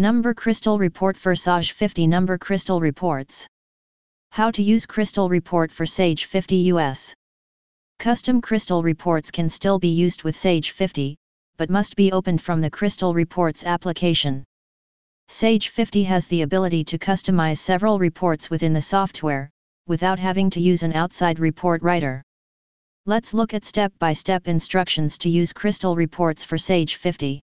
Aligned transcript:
Number 0.00 0.32
Crystal 0.32 0.78
Report 0.78 1.16
for 1.16 1.34
Sage 1.34 1.72
50 1.72 2.06
Number 2.06 2.38
Crystal 2.38 2.80
Reports 2.80 3.48
How 4.30 4.48
to 4.52 4.62
use 4.62 4.86
Crystal 4.86 5.28
Report 5.28 5.72
for 5.72 5.86
Sage 5.86 6.26
50 6.26 6.56
US 6.72 7.12
Custom 7.98 8.40
Crystal 8.40 8.80
Reports 8.80 9.32
can 9.32 9.48
still 9.48 9.80
be 9.80 9.88
used 9.88 10.22
with 10.22 10.38
Sage 10.38 10.70
50, 10.70 11.16
but 11.56 11.68
must 11.68 11.96
be 11.96 12.12
opened 12.12 12.40
from 12.40 12.60
the 12.60 12.70
Crystal 12.70 13.12
Reports 13.12 13.64
application. 13.64 14.44
Sage 15.26 15.70
50 15.70 16.04
has 16.04 16.28
the 16.28 16.42
ability 16.42 16.84
to 16.84 16.96
customize 16.96 17.58
several 17.58 17.98
reports 17.98 18.50
within 18.50 18.72
the 18.72 18.80
software, 18.80 19.50
without 19.88 20.20
having 20.20 20.48
to 20.50 20.60
use 20.60 20.84
an 20.84 20.92
outside 20.92 21.40
report 21.40 21.82
writer. 21.82 22.22
Let's 23.06 23.34
look 23.34 23.52
at 23.52 23.64
step-by-step 23.64 24.44
-step 24.44 24.48
instructions 24.48 25.18
to 25.18 25.28
use 25.28 25.52
Crystal 25.52 25.96
Reports 25.96 26.44
for 26.44 26.56
Sage 26.56 26.94
50. 26.94 27.42